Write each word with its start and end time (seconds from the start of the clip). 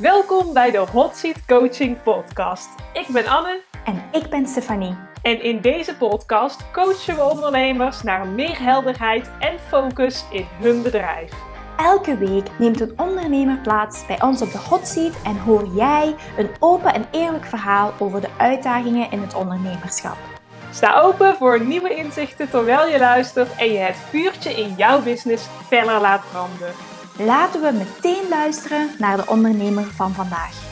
Welkom 0.00 0.52
bij 0.52 0.70
de 0.70 0.78
Hot 0.78 1.16
Seat 1.16 1.46
Coaching 1.46 2.02
Podcast. 2.02 2.68
Ik 2.92 3.06
ben 3.08 3.26
Anne. 3.26 3.60
En 3.84 4.02
ik 4.12 4.30
ben 4.30 4.46
Stefanie. 4.46 4.96
En 5.22 5.42
in 5.42 5.60
deze 5.60 5.96
podcast 5.96 6.70
coachen 6.70 7.14
we 7.14 7.22
ondernemers 7.22 8.02
naar 8.02 8.26
meer 8.26 8.58
helderheid 8.62 9.30
en 9.38 9.58
focus 9.58 10.24
in 10.30 10.46
hun 10.60 10.82
bedrijf. 10.82 11.32
Elke 11.76 12.16
week 12.16 12.58
neemt 12.58 12.80
een 12.80 12.92
ondernemer 12.96 13.58
plaats 13.58 14.06
bij 14.06 14.22
ons 14.22 14.42
op 14.42 14.52
de 14.52 14.58
hot 14.58 14.86
seat 14.86 15.22
en 15.24 15.38
hoor 15.38 15.66
jij 15.74 16.14
een 16.36 16.50
open 16.58 16.94
en 16.94 17.06
eerlijk 17.10 17.44
verhaal 17.44 17.92
over 17.98 18.20
de 18.20 18.30
uitdagingen 18.36 19.10
in 19.10 19.20
het 19.20 19.34
ondernemerschap. 19.34 20.16
Sta 20.72 21.00
open 21.00 21.36
voor 21.36 21.64
nieuwe 21.64 21.94
inzichten 21.94 22.50
terwijl 22.50 22.88
je 22.88 22.98
luistert 22.98 23.56
en 23.56 23.72
je 23.72 23.78
het 23.78 23.96
vuurtje 23.96 24.50
in 24.50 24.74
jouw 24.76 25.02
business 25.02 25.46
feller 25.68 26.00
laat 26.00 26.22
branden. 26.30 26.89
Laten 27.24 27.60
we 27.60 27.72
meteen 27.72 28.28
luisteren 28.28 28.90
naar 28.98 29.16
de 29.16 29.26
ondernemer 29.26 29.84
van 29.84 30.12
vandaag. 30.12 30.68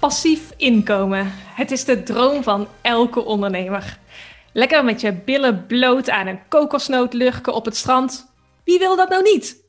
Passief 0.00 0.52
inkomen. 0.56 1.26
Het 1.32 1.70
is 1.70 1.84
de 1.84 2.02
droom 2.02 2.42
van 2.42 2.68
elke 2.82 3.24
ondernemer. 3.24 3.98
Lekker 4.52 4.84
met 4.84 5.00
je 5.00 5.12
billen 5.12 5.66
bloot 5.66 6.10
aan 6.10 6.26
een 6.26 6.48
kokosnoot 6.48 7.12
lurken 7.12 7.54
op 7.54 7.64
het 7.64 7.76
strand. 7.76 8.34
Wie 8.64 8.78
wil 8.78 8.96
dat 8.96 9.08
nou 9.08 9.22
niet? 9.22 9.68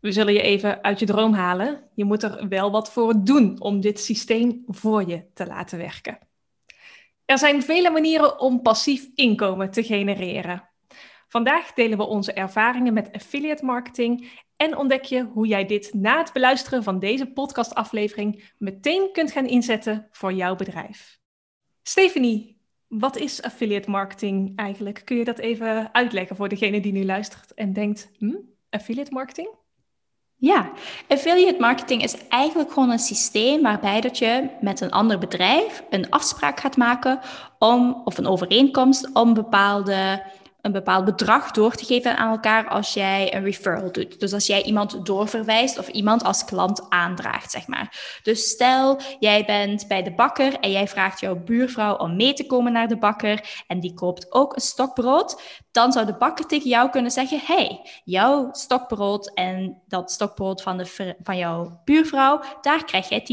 We 0.00 0.12
zullen 0.12 0.32
je 0.32 0.42
even 0.42 0.82
uit 0.82 0.98
je 0.98 1.06
droom 1.06 1.32
halen. 1.32 1.80
Je 1.94 2.04
moet 2.04 2.22
er 2.22 2.48
wel 2.48 2.70
wat 2.70 2.92
voor 2.92 3.14
doen 3.24 3.60
om 3.60 3.80
dit 3.80 4.00
systeem 4.00 4.62
voor 4.66 5.08
je 5.08 5.24
te 5.34 5.46
laten 5.46 5.78
werken. 5.78 6.18
Er 7.24 7.38
zijn 7.38 7.62
vele 7.62 7.90
manieren 7.90 8.40
om 8.40 8.62
passief 8.62 9.08
inkomen 9.14 9.70
te 9.70 9.82
genereren. 9.82 10.68
Vandaag 11.28 11.72
delen 11.72 11.98
we 11.98 12.06
onze 12.06 12.32
ervaringen 12.32 12.94
met 12.94 13.12
affiliate 13.12 13.64
marketing 13.64 14.42
en 14.56 14.76
ontdek 14.76 15.04
je 15.04 15.22
hoe 15.22 15.46
jij 15.46 15.66
dit 15.66 15.94
na 15.94 16.18
het 16.18 16.32
beluisteren 16.32 16.82
van 16.82 16.98
deze 16.98 17.26
podcastaflevering 17.26 18.52
meteen 18.58 19.12
kunt 19.12 19.32
gaan 19.32 19.46
inzetten 19.46 20.08
voor 20.10 20.32
jouw 20.32 20.56
bedrijf. 20.56 21.18
Stephanie, 21.82 22.60
wat 22.86 23.16
is 23.16 23.42
affiliate 23.42 23.90
marketing 23.90 24.52
eigenlijk? 24.56 25.02
Kun 25.04 25.16
je 25.16 25.24
dat 25.24 25.38
even 25.38 25.94
uitleggen 25.94 26.36
voor 26.36 26.48
degene 26.48 26.80
die 26.80 26.92
nu 26.92 27.04
luistert 27.04 27.54
en 27.54 27.72
denkt, 27.72 28.10
hm, 28.18 28.36
affiliate 28.70 29.12
marketing? 29.12 29.48
Ja, 30.44 30.70
affiliate 31.08 31.60
marketing 31.60 32.02
is 32.02 32.16
eigenlijk 32.28 32.72
gewoon 32.72 32.90
een 32.90 32.98
systeem 32.98 33.62
waarbij 33.62 34.00
dat 34.00 34.18
je 34.18 34.48
met 34.60 34.80
een 34.80 34.90
ander 34.90 35.18
bedrijf 35.18 35.82
een 35.90 36.10
afspraak 36.10 36.60
gaat 36.60 36.76
maken 36.76 37.20
om, 37.58 38.02
of 38.04 38.18
een 38.18 38.26
overeenkomst 38.26 39.10
om 39.12 39.34
bepaalde 39.34 40.22
een 40.64 40.72
bepaald 40.72 41.04
bedrag 41.04 41.50
door 41.50 41.74
te 41.74 41.84
geven 41.84 42.16
aan 42.16 42.30
elkaar 42.30 42.68
als 42.68 42.94
jij 42.94 43.34
een 43.34 43.44
referral 43.44 43.92
doet. 43.92 44.20
Dus 44.20 44.32
als 44.32 44.46
jij 44.46 44.62
iemand 44.62 45.06
doorverwijst 45.06 45.78
of 45.78 45.88
iemand 45.88 46.24
als 46.24 46.44
klant 46.44 46.86
aandraagt, 46.88 47.50
zeg 47.50 47.66
maar. 47.66 48.18
Dus 48.22 48.48
stel, 48.48 49.00
jij 49.18 49.44
bent 49.44 49.88
bij 49.88 50.02
de 50.02 50.14
bakker 50.14 50.58
en 50.60 50.70
jij 50.70 50.88
vraagt 50.88 51.20
jouw 51.20 51.36
buurvrouw 51.36 51.96
om 51.96 52.16
mee 52.16 52.32
te 52.32 52.46
komen 52.46 52.72
naar 52.72 52.88
de 52.88 52.96
bakker 52.96 53.64
en 53.66 53.80
die 53.80 53.94
koopt 53.94 54.32
ook 54.32 54.54
een 54.54 54.60
stokbrood, 54.60 55.42
dan 55.70 55.92
zou 55.92 56.06
de 56.06 56.16
bakker 56.16 56.46
tegen 56.46 56.68
jou 56.68 56.90
kunnen 56.90 57.10
zeggen, 57.10 57.40
hey, 57.42 57.80
jouw 58.04 58.48
stokbrood 58.52 59.34
en 59.34 59.82
dat 59.88 60.10
stokbrood 60.10 60.62
van, 60.62 60.76
de, 60.76 61.14
van 61.22 61.36
jouw 61.36 61.80
buurvrouw, 61.84 62.40
daar 62.60 62.84
krijg 62.84 63.08
jij 63.08 63.26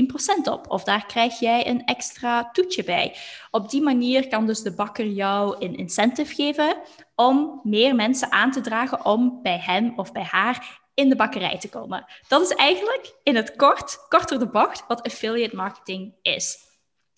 10% 0.48 0.52
op. 0.52 0.70
Of 0.70 0.84
daar 0.84 1.06
krijg 1.06 1.40
jij 1.40 1.68
een 1.68 1.86
extra 1.86 2.50
toetje 2.52 2.84
bij. 2.84 3.16
Op 3.52 3.70
die 3.70 3.82
manier 3.82 4.28
kan 4.28 4.46
dus 4.46 4.62
de 4.62 4.74
bakker 4.74 5.06
jou 5.06 5.56
een 5.60 5.76
incentive 5.76 6.34
geven 6.34 6.76
om 7.16 7.60
meer 7.64 7.96
mensen 7.96 8.32
aan 8.32 8.52
te 8.52 8.62
dragen 8.62 9.06
om 9.06 9.40
bij 9.42 9.60
hem 9.60 9.94
of 9.96 10.12
bij 10.12 10.24
haar 10.24 10.80
in 10.94 11.10
de 11.10 11.16
bakkerij 11.16 11.58
te 11.58 11.70
komen. 11.70 12.06
Dat 12.28 12.42
is 12.42 12.56
eigenlijk 12.56 13.16
in 13.24 13.36
het 13.36 13.56
kort, 13.56 14.06
korter 14.10 14.40
de 14.40 14.48
bocht, 14.48 14.88
wat 14.88 15.04
affiliate 15.04 15.56
marketing 15.56 16.14
is. 16.22 16.58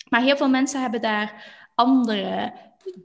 Maar 0.10 0.22
heel 0.22 0.38
veel 0.38 0.50
mensen 0.50 0.82
hebben 0.82 1.02
daar 1.02 1.44
andere 1.76 2.54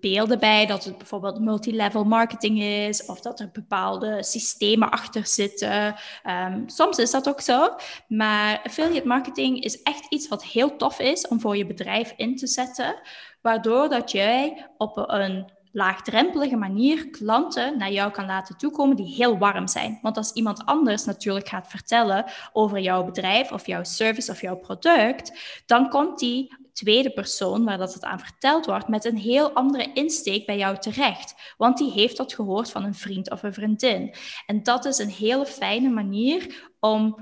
beelden 0.01 0.39
bij, 0.39 0.67
dat 0.67 0.85
het 0.85 0.99
bijvoorbeeld 0.99 1.41
multilevel 1.41 2.05
marketing 2.05 2.62
is 2.62 3.07
of 3.07 3.21
dat 3.21 3.41
er 3.41 3.51
bepaalde 3.53 4.23
systemen 4.23 4.91
achter 4.91 5.27
zitten. 5.27 5.95
Ehm, 6.23 6.62
soms 6.67 6.99
is 6.99 7.11
dat 7.11 7.29
ook 7.29 7.41
zo, 7.41 7.75
maar 8.09 8.61
affiliate 8.65 9.07
marketing 9.07 9.62
is 9.62 9.83
echt 9.83 10.12
iets 10.12 10.29
wat 10.29 10.45
heel 10.45 10.77
tof 10.77 10.99
is 10.99 11.29
om 11.29 11.41
voor 11.41 11.57
je 11.57 11.67
bedrijf 11.67 12.12
in 12.17 12.37
te 12.37 12.47
zetten, 12.47 13.01
waardoor 13.43 13.89
dat 13.89 14.11
jij 14.11 14.71
op 14.77 14.97
een 14.97 15.51
laagdrempelige 15.78 16.56
manier 16.56 17.11
klanten 17.11 17.78
naar 17.78 17.93
jou 17.93 18.11
kan 18.11 18.27
laten 18.27 18.56
toekomen 18.56 18.97
die 18.97 19.15
heel 19.15 19.39
warm 19.39 19.69
zijn. 19.69 19.99
Want 20.03 20.16
als 20.16 20.33
iemand 20.33 20.66
anders 20.66 21.05
natuurlijk 21.05 21.49
gaat 21.49 21.69
vertellen 21.69 22.25
over 22.53 22.78
jouw 22.78 23.05
bedrijf 23.05 23.53
of 23.53 23.66
jouw 23.66 23.84
service 23.84 24.31
of 24.31 24.41
jouw 24.41 24.56
product, 24.56 25.33
dan 25.67 25.88
komt 25.88 26.19
die 26.19 26.56
tweede 26.72 27.11
persoon 27.11 27.65
waar 27.65 27.78
dat 27.78 27.94
het 27.94 28.05
aan 28.05 28.21
verteld 28.21 28.67
wordt 28.67 28.88
met 28.88 29.05
een 29.05 29.17
heel 29.17 29.53
andere 29.53 29.93
insteek 29.93 30.47
bij 30.47 30.56
jou 30.56 30.78
terecht. 30.78 31.55
Want 31.56 31.78
die 31.78 31.91
heeft 31.91 32.17
dat 32.17 32.34
gehoord 32.34 32.71
van 32.71 32.84
een 32.84 32.94
vriend 32.94 33.31
of 33.31 33.43
een 33.43 33.55
vriendin. 33.55 34.15
En 34.47 34.62
dat 34.62 34.84
is 34.84 34.99
een 34.99 35.11
hele 35.11 35.47
fijne 35.47 35.88
manier 35.88 36.71
om 36.81 37.17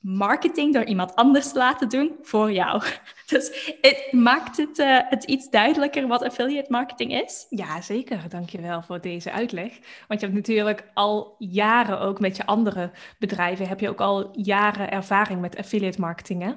marketing 0.00 0.74
door 0.74 0.84
iemand 0.84 1.14
anders 1.14 1.52
te 1.52 1.58
laten 1.58 1.88
doen 1.88 2.16
voor 2.22 2.52
jou. 2.52 2.82
Dus 3.26 3.74
het 3.80 4.08
maakt 4.10 4.56
het, 4.56 4.78
uh, 4.78 4.98
het 5.02 5.24
iets 5.24 5.50
duidelijker 5.50 6.06
wat 6.06 6.22
affiliate 6.22 6.72
marketing 6.72 7.22
is? 7.22 7.46
Ja, 7.50 7.80
zeker. 7.80 8.28
Dankjewel 8.28 8.82
voor 8.82 9.00
deze 9.00 9.32
uitleg. 9.32 9.78
Want 10.08 10.20
je 10.20 10.26
hebt 10.26 10.38
natuurlijk 10.38 10.84
al 10.94 11.34
jaren 11.38 12.00
ook 12.00 12.20
met 12.20 12.36
je 12.36 12.46
andere 12.46 12.90
bedrijven, 13.18 13.68
heb 13.68 13.80
je 13.80 13.88
ook 13.88 14.00
al 14.00 14.30
jaren 14.32 14.90
ervaring 14.90 15.40
met 15.40 15.56
affiliate 15.56 16.00
marketing, 16.00 16.42
hè? 16.42 16.52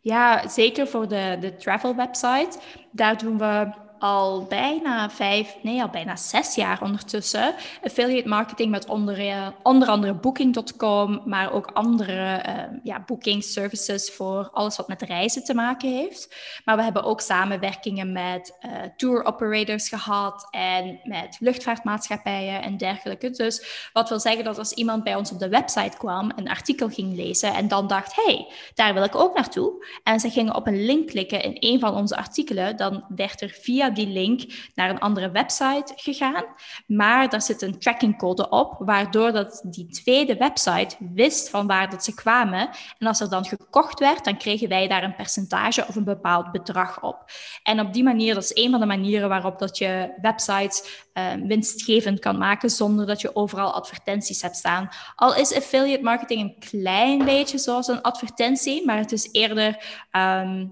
Ja, 0.00 0.48
zeker 0.48 0.86
voor 0.86 1.08
de, 1.08 1.36
de 1.40 1.54
travel 1.54 1.96
website. 1.96 2.58
Daar 2.90 3.18
doen 3.18 3.38
we 3.38 3.70
al 3.98 4.44
bijna 4.44 5.10
vijf, 5.10 5.56
nee, 5.62 5.82
al 5.82 5.88
bijna 5.88 6.16
zes 6.16 6.54
jaar 6.54 6.82
ondertussen. 6.82 7.54
Affiliate 7.82 8.28
marketing 8.28 8.70
met 8.70 8.86
onder, 8.86 9.18
eh, 9.18 9.48
andere 9.62 10.14
Booking.com, 10.14 11.22
maar 11.24 11.52
ook 11.52 11.70
andere 11.72 12.44
uh, 12.46 12.78
ja, 12.82 13.02
booking 13.06 13.44
services 13.44 14.10
voor 14.10 14.50
alles 14.52 14.76
wat 14.76 14.88
met 14.88 15.02
reizen 15.02 15.44
te 15.44 15.54
maken 15.54 15.90
heeft. 15.92 16.34
Maar 16.64 16.76
we 16.76 16.82
hebben 16.82 17.04
ook 17.04 17.20
samenwerkingen 17.20 18.12
met 18.12 18.56
uh, 18.62 18.72
tour 18.96 19.24
operators 19.24 19.88
gehad 19.88 20.48
en 20.50 21.00
met 21.04 21.36
luchtvaartmaatschappijen 21.40 22.62
en 22.62 22.76
dergelijke. 22.76 23.30
Dus 23.30 23.88
wat 23.92 24.08
wil 24.08 24.20
zeggen 24.20 24.44
dat 24.44 24.58
als 24.58 24.72
iemand 24.72 25.04
bij 25.04 25.14
ons 25.14 25.32
op 25.32 25.38
de 25.38 25.48
website 25.48 25.96
kwam, 25.96 26.32
een 26.36 26.48
artikel 26.48 26.88
ging 26.88 27.16
lezen 27.16 27.54
en 27.54 27.68
dan 27.68 27.86
dacht, 27.86 28.14
hey, 28.14 28.52
daar 28.74 28.94
wil 28.94 29.04
ik 29.04 29.14
ook 29.14 29.34
naartoe. 29.34 29.86
En 30.02 30.20
ze 30.20 30.30
gingen 30.30 30.54
op 30.54 30.66
een 30.66 30.84
link 30.84 31.06
klikken 31.06 31.42
in 31.42 31.56
een 31.72 31.80
van 31.80 31.94
onze 31.94 32.16
artikelen, 32.16 32.76
dan 32.76 33.04
werd 33.08 33.40
er 33.40 33.56
via 33.60 33.87
die 33.94 34.06
link 34.06 34.42
naar 34.74 34.90
een 34.90 34.98
andere 34.98 35.30
website 35.30 35.92
gegaan. 35.96 36.44
Maar 36.86 37.28
daar 37.28 37.42
zit 37.42 37.62
een 37.62 37.78
trackingcode 37.78 38.48
op, 38.48 38.76
waardoor 38.78 39.32
dat 39.32 39.62
die 39.66 39.86
tweede 39.86 40.36
website 40.36 40.96
wist 41.14 41.50
van 41.50 41.66
waar 41.66 41.90
dat 41.90 42.04
ze 42.04 42.14
kwamen. 42.14 42.68
En 42.98 43.06
als 43.06 43.20
er 43.20 43.30
dan 43.30 43.44
gekocht 43.44 44.00
werd, 44.00 44.24
dan 44.24 44.36
kregen 44.36 44.68
wij 44.68 44.88
daar 44.88 45.02
een 45.02 45.14
percentage 45.14 45.86
of 45.88 45.96
een 45.96 46.04
bepaald 46.04 46.52
bedrag 46.52 47.02
op. 47.02 47.24
En 47.62 47.80
op 47.80 47.92
die 47.92 48.02
manier, 48.02 48.34
dat 48.34 48.42
is 48.42 48.64
een 48.64 48.70
van 48.70 48.80
de 48.80 48.86
manieren 48.86 49.28
waarop 49.28 49.58
dat 49.58 49.78
je 49.78 50.12
websites 50.20 51.06
uh, 51.14 51.46
winstgevend 51.46 52.18
kan 52.20 52.38
maken 52.38 52.70
zonder 52.70 53.06
dat 53.06 53.20
je 53.20 53.36
overal 53.36 53.72
advertenties 53.72 54.42
hebt 54.42 54.56
staan. 54.56 54.88
Al 55.14 55.34
is 55.34 55.54
affiliate 55.54 56.02
marketing 56.02 56.40
een 56.40 56.56
klein 56.70 57.24
beetje 57.24 57.58
zoals 57.58 57.88
een 57.88 58.02
advertentie, 58.02 58.86
maar 58.86 58.98
het 58.98 59.12
is 59.12 59.28
eerder 59.32 59.84
ehm, 60.10 60.66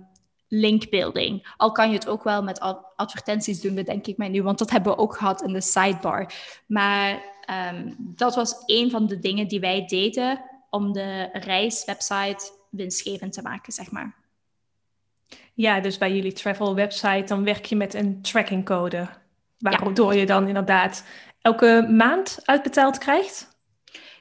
linkbuilding. 0.48 1.54
Al 1.56 1.72
kan 1.72 1.88
je 1.88 1.94
het 1.94 2.08
ook 2.08 2.24
wel 2.24 2.42
met 2.42 2.60
advertenties 2.96 3.60
doen, 3.60 3.74
denk 3.74 4.06
ik 4.06 4.16
mij 4.16 4.28
nu, 4.28 4.42
want 4.42 4.58
dat 4.58 4.70
hebben 4.70 4.92
we 4.92 4.98
ook 4.98 5.16
gehad 5.16 5.42
in 5.42 5.52
de 5.52 5.60
sidebar. 5.60 6.32
Maar 6.66 7.22
um, 7.72 7.94
dat 7.98 8.34
was 8.34 8.62
een 8.66 8.90
van 8.90 9.06
de 9.06 9.18
dingen 9.18 9.48
die 9.48 9.60
wij 9.60 9.87
deden 9.87 10.40
om 10.70 10.93
de 10.93 11.28
reiswebsite 11.32 12.52
winstgevend 12.70 13.32
te 13.32 13.43
maken, 13.43 13.72
zeg 13.72 13.90
maar. 13.90 14.14
Ja, 15.54 15.81
dus 15.81 15.98
bij 15.98 16.14
jullie 16.14 16.32
travel 16.32 16.75
website, 16.75 17.25
dan 17.26 17.44
werk 17.44 17.64
je 17.64 17.76
met 17.76 17.94
een 17.94 18.22
tracking 18.22 18.64
code, 18.64 19.08
waardoor 19.58 20.14
je 20.14 20.26
dan 20.26 20.49
inderdaad 20.49 21.04
elke 21.40 21.87
maand 21.90 22.38
uitbetaald 22.44 22.99
krijgt? 22.99 23.56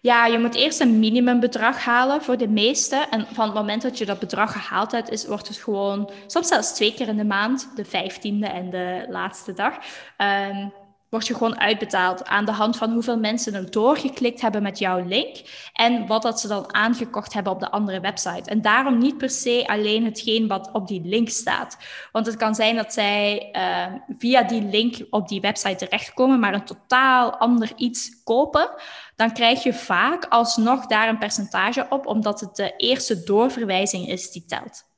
Ja, 0.06 0.26
je 0.26 0.40
moet 0.40 0.56
eerst 0.56 0.80
een 0.80 1.00
minimumbedrag 1.00 1.84
halen 1.84 2.22
voor 2.22 2.38
de 2.38 2.48
meeste. 2.48 3.08
En 3.10 3.28
van 3.32 3.46
het 3.46 3.54
moment 3.54 3.82
dat 3.82 3.98
je 3.98 4.06
dat 4.06 4.20
bedrag 4.20 4.52
gehaald 4.52 4.92
hebt, 4.92 5.10
is, 5.10 5.26
wordt 5.26 5.48
het 5.48 5.58
gewoon 5.58 6.10
soms 6.28 6.48
zelfs 6.48 6.74
twee 6.74 6.94
keer 6.94 7.08
in 7.08 7.18
de 7.18 7.26
maand, 7.26 7.70
de 7.76 7.86
vijftiende 7.86 8.48
en 8.48 8.70
de 8.70 9.06
laatste 9.10 9.54
dag, 9.54 9.74
um, 10.18 10.74
word 11.16 11.28
je 11.28 11.34
gewoon 11.34 11.60
uitbetaald 11.60 12.26
aan 12.26 12.46
de 12.46 12.52
hand 12.52 12.78
van 12.78 12.92
hoeveel 12.92 13.20
mensen 13.20 13.54
er 13.54 13.72
doorgeklikt 13.72 14.42
hebben 14.42 14.64
met 14.64 14.80
jouw 14.80 15.06
link 15.06 15.36
en 15.74 16.08
wat 16.08 16.22
dat 16.22 16.40
ze 16.40 16.48
dan 16.48 16.74
aangekocht 16.74 17.34
hebben 17.34 17.54
op 17.54 17.60
de 17.60 17.72
andere 17.72 18.00
website. 18.00 18.50
En 18.50 18.62
daarom 18.62 18.98
niet 18.98 19.18
per 19.18 19.30
se 19.30 19.64
alleen 19.68 20.06
hetgeen 20.06 20.48
wat 20.48 20.70
op 20.74 20.88
die 20.88 21.02
link 21.04 21.30
staat. 21.30 21.78
Want 22.12 22.26
het 22.26 22.36
kan 22.36 22.56
zijn 22.56 22.76
dat 22.76 22.94
zij 22.94 23.50
uh, 23.52 24.16
via 24.18 24.44
die 24.44 24.62
link 24.62 24.96
op 25.10 25.28
die 25.28 25.42
website 25.42 25.86
terechtkomen, 25.86 26.40
maar 26.40 26.54
een 26.54 26.66
totaal 26.66 27.36
ander 27.38 27.72
iets 27.76 28.24
kopen. 28.24 28.70
Dan 29.16 29.34
krijg 29.34 29.64
je 29.64 29.74
vaak 29.74 30.26
alsnog 30.26 30.86
daar 30.86 31.10
een 31.10 31.18
percentage 31.18 31.86
op, 31.90 32.08
omdat 32.08 32.40
het 32.40 32.56
de 32.56 32.74
eerste 32.78 33.24
doorverwijzing 33.24 34.08
is 34.08 34.32
die 34.32 34.46
telt. 34.46 34.95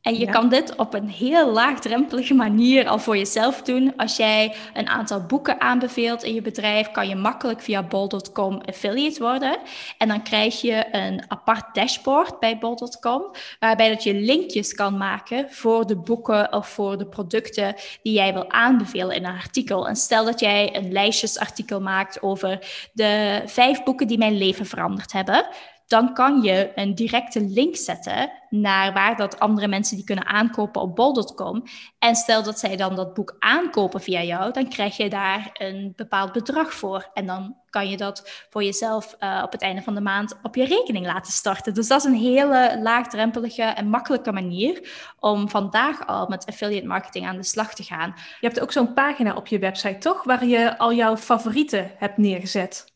En 0.00 0.18
je 0.18 0.30
kan 0.30 0.48
dit 0.48 0.76
op 0.76 0.94
een 0.94 1.08
heel 1.08 1.50
laagdrempelige 1.50 2.34
manier 2.34 2.88
al 2.88 2.98
voor 2.98 3.16
jezelf 3.16 3.62
doen. 3.62 3.96
Als 3.96 4.16
jij 4.16 4.54
een 4.74 4.88
aantal 4.88 5.26
boeken 5.26 5.60
aanbeveelt 5.60 6.22
in 6.22 6.34
je 6.34 6.42
bedrijf, 6.42 6.90
kan 6.90 7.08
je 7.08 7.14
makkelijk 7.14 7.60
via 7.60 7.82
bol.com 7.82 8.60
affiliate 8.60 9.22
worden. 9.22 9.58
En 9.98 10.08
dan 10.08 10.22
krijg 10.22 10.60
je 10.60 10.86
een 10.90 11.24
apart 11.28 11.74
dashboard 11.74 12.38
bij 12.38 12.58
bol.com, 12.58 13.30
waarbij 13.58 13.88
dat 13.88 14.02
je 14.02 14.14
linkjes 14.14 14.74
kan 14.74 14.96
maken 14.96 15.50
voor 15.50 15.86
de 15.86 15.96
boeken 15.96 16.52
of 16.52 16.68
voor 16.68 16.98
de 16.98 17.06
producten 17.06 17.74
die 18.02 18.12
jij 18.12 18.32
wil 18.32 18.50
aanbevelen 18.50 19.16
in 19.16 19.24
een 19.24 19.36
artikel. 19.36 19.88
En 19.88 19.96
stel 19.96 20.24
dat 20.24 20.40
jij 20.40 20.76
een 20.76 20.92
lijstjesartikel 20.92 21.80
maakt 21.80 22.22
over 22.22 22.58
de 22.92 23.42
vijf 23.46 23.82
boeken 23.82 24.06
die 24.06 24.18
mijn 24.18 24.38
leven 24.38 24.66
veranderd 24.66 25.12
hebben 25.12 25.48
dan 25.90 26.14
kan 26.14 26.42
je 26.42 26.72
een 26.74 26.94
directe 26.94 27.40
link 27.40 27.76
zetten 27.76 28.32
naar 28.50 28.92
waar 28.92 29.16
dat 29.16 29.38
andere 29.38 29.68
mensen 29.68 29.96
die 29.96 30.04
kunnen 30.04 30.26
aankopen 30.26 30.82
op 30.82 30.96
bol.com. 30.96 31.62
En 31.98 32.14
stel 32.14 32.42
dat 32.42 32.58
zij 32.58 32.76
dan 32.76 32.96
dat 32.96 33.14
boek 33.14 33.36
aankopen 33.38 34.00
via 34.00 34.22
jou, 34.22 34.52
dan 34.52 34.68
krijg 34.68 34.96
je 34.96 35.10
daar 35.10 35.50
een 35.52 35.92
bepaald 35.96 36.32
bedrag 36.32 36.74
voor. 36.74 37.10
En 37.14 37.26
dan 37.26 37.56
kan 37.70 37.88
je 37.88 37.96
dat 37.96 38.46
voor 38.50 38.64
jezelf 38.64 39.16
uh, 39.20 39.40
op 39.44 39.52
het 39.52 39.62
einde 39.62 39.82
van 39.82 39.94
de 39.94 40.00
maand 40.00 40.38
op 40.42 40.54
je 40.54 40.64
rekening 40.64 41.06
laten 41.06 41.32
starten. 41.32 41.74
Dus 41.74 41.88
dat 41.88 41.98
is 41.98 42.04
een 42.04 42.14
hele 42.14 42.78
laagdrempelige 42.82 43.62
en 43.62 43.88
makkelijke 43.88 44.32
manier 44.32 44.90
om 45.18 45.48
vandaag 45.48 46.06
al 46.06 46.26
met 46.26 46.46
affiliate 46.46 46.86
marketing 46.86 47.26
aan 47.26 47.36
de 47.36 47.44
slag 47.44 47.74
te 47.74 47.82
gaan. 47.82 48.14
Je 48.40 48.46
hebt 48.46 48.60
ook 48.60 48.72
zo'n 48.72 48.92
pagina 48.92 49.34
op 49.34 49.46
je 49.46 49.58
website, 49.58 49.98
toch? 49.98 50.24
Waar 50.24 50.46
je 50.46 50.78
al 50.78 50.92
jouw 50.92 51.16
favorieten 51.16 51.90
hebt 51.96 52.16
neergezet. 52.16 52.89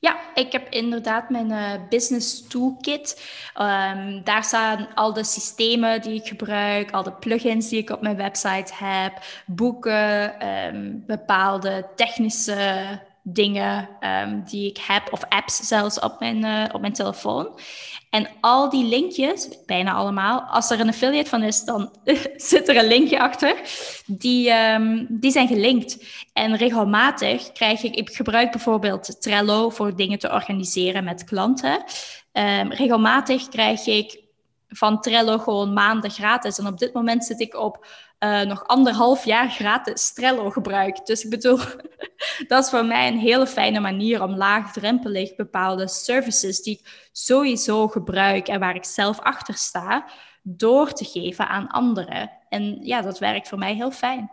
Ja, 0.00 0.16
ik 0.34 0.52
heb 0.52 0.68
inderdaad 0.72 1.30
mijn 1.30 1.50
uh, 1.50 1.88
business 1.88 2.46
toolkit. 2.48 3.30
Um, 3.60 4.24
daar 4.24 4.44
staan 4.44 4.94
al 4.94 5.12
de 5.12 5.24
systemen 5.24 6.02
die 6.02 6.14
ik 6.14 6.26
gebruik, 6.26 6.90
al 6.90 7.02
de 7.02 7.12
plugins 7.12 7.68
die 7.68 7.78
ik 7.78 7.90
op 7.90 8.02
mijn 8.02 8.16
website 8.16 8.72
heb, 8.74 9.12
boeken, 9.46 10.48
um, 10.48 11.04
bepaalde 11.06 11.86
technische 11.94 13.00
dingen 13.32 13.88
um, 14.00 14.42
die 14.44 14.70
ik 14.70 14.78
heb, 14.78 15.12
of 15.12 15.24
apps 15.28 15.56
zelfs 15.56 16.00
op 16.00 16.20
mijn, 16.20 16.44
uh, 16.44 16.64
op 16.72 16.80
mijn 16.80 16.92
telefoon. 16.92 17.58
En 18.10 18.28
al 18.40 18.70
die 18.70 18.84
linkjes, 18.84 19.48
bijna 19.66 19.92
allemaal, 19.92 20.40
als 20.40 20.70
er 20.70 20.80
een 20.80 20.88
affiliate 20.88 21.28
van 21.28 21.42
is, 21.42 21.64
dan 21.64 21.96
zit 22.36 22.68
er 22.68 22.76
een 22.76 22.88
linkje 22.88 23.20
achter. 23.20 23.54
Die, 24.06 24.50
um, 24.50 25.06
die 25.10 25.30
zijn 25.30 25.48
gelinkt. 25.48 26.04
En 26.32 26.56
regelmatig 26.56 27.52
krijg 27.52 27.82
ik, 27.82 27.94
ik 27.94 28.10
gebruik 28.10 28.50
bijvoorbeeld 28.50 29.22
Trello 29.22 29.70
voor 29.70 29.96
dingen 29.96 30.18
te 30.18 30.32
organiseren 30.32 31.04
met 31.04 31.24
klanten. 31.24 31.84
Um, 32.32 32.72
regelmatig 32.72 33.48
krijg 33.48 33.86
ik 33.86 34.27
van 34.68 35.00
Trello 35.00 35.38
gewoon 35.38 35.72
maanden 35.72 36.10
gratis. 36.10 36.58
En 36.58 36.66
op 36.66 36.78
dit 36.78 36.92
moment 36.92 37.24
zit 37.24 37.40
ik 37.40 37.54
op 37.54 37.86
uh, 38.18 38.40
nog 38.40 38.66
anderhalf 38.66 39.24
jaar 39.24 39.50
gratis 39.50 40.12
Trello 40.12 40.50
gebruik. 40.50 41.06
Dus 41.06 41.24
ik 41.24 41.30
bedoel, 41.30 41.58
dat 42.48 42.64
is 42.64 42.70
voor 42.70 42.84
mij 42.84 43.08
een 43.08 43.18
hele 43.18 43.46
fijne 43.46 43.80
manier 43.80 44.22
om 44.22 44.36
laagdrempelig 44.36 45.34
bepaalde 45.34 45.88
services 45.88 46.62
die 46.62 46.78
ik 46.78 47.08
sowieso 47.12 47.88
gebruik 47.88 48.48
en 48.48 48.60
waar 48.60 48.74
ik 48.74 48.84
zelf 48.84 49.20
achter 49.20 49.54
sta, 49.54 50.08
door 50.42 50.92
te 50.92 51.04
geven 51.04 51.48
aan 51.48 51.68
anderen. 51.68 52.30
En 52.48 52.78
ja, 52.82 53.02
dat 53.02 53.18
werkt 53.18 53.48
voor 53.48 53.58
mij 53.58 53.74
heel 53.74 53.90
fijn. 53.90 54.30